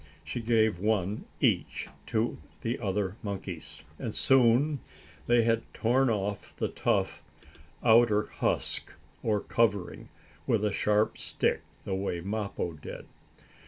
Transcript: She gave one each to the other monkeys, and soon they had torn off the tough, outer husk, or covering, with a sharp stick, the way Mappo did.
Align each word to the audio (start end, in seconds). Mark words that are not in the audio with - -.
She 0.23 0.41
gave 0.41 0.79
one 0.79 1.25
each 1.41 1.87
to 2.07 2.39
the 2.63 2.79
other 2.79 3.17
monkeys, 3.21 3.83
and 3.99 4.15
soon 4.15 4.79
they 5.27 5.43
had 5.43 5.61
torn 5.75 6.09
off 6.09 6.55
the 6.57 6.69
tough, 6.69 7.21
outer 7.83 8.25
husk, 8.25 8.95
or 9.21 9.41
covering, 9.41 10.09
with 10.47 10.65
a 10.65 10.71
sharp 10.71 11.19
stick, 11.19 11.61
the 11.85 11.93
way 11.93 12.19
Mappo 12.19 12.73
did. 12.73 13.05